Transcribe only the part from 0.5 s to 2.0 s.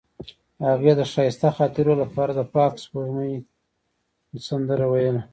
هغې د ښایسته خاطرو